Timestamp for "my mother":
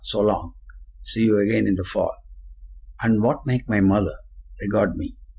3.69-4.15